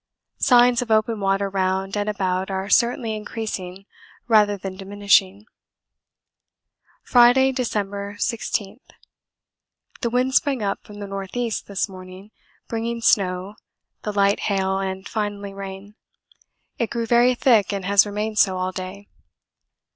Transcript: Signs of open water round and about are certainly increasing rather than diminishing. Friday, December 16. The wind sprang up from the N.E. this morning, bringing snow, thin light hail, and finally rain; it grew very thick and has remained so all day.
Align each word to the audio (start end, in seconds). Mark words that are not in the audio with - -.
Signs 0.39 0.81
of 0.81 0.89
open 0.89 1.19
water 1.19 1.47
round 1.47 1.95
and 1.95 2.09
about 2.09 2.49
are 2.49 2.67
certainly 2.69 3.13
increasing 3.15 3.85
rather 4.27 4.57
than 4.57 4.75
diminishing. 4.75 5.45
Friday, 7.03 7.51
December 7.51 8.15
16. 8.17 8.79
The 10.01 10.09
wind 10.09 10.33
sprang 10.33 10.63
up 10.63 10.83
from 10.83 11.01
the 11.01 11.05
N.E. 11.05 11.51
this 11.67 11.87
morning, 11.87 12.31
bringing 12.67 12.99
snow, 12.99 13.53
thin 14.03 14.15
light 14.15 14.39
hail, 14.49 14.79
and 14.79 15.07
finally 15.07 15.53
rain; 15.53 15.93
it 16.79 16.89
grew 16.89 17.05
very 17.05 17.35
thick 17.35 17.71
and 17.71 17.85
has 17.85 18.03
remained 18.07 18.39
so 18.39 18.57
all 18.57 18.71
day. 18.71 19.07